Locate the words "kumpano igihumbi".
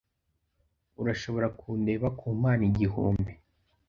2.19-3.31